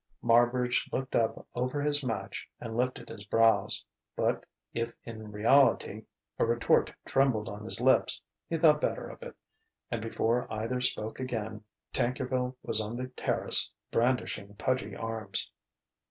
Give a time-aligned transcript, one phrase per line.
[0.23, 3.85] Marbridge looked up over his match and lifted his brows;
[4.15, 6.05] but if in reality
[6.39, 8.19] a retort trembled on his lips,
[8.49, 9.35] he thought better of it;
[9.91, 15.51] and before either spoke again, Tankerville was on the terrace, brandishing pudgy arms.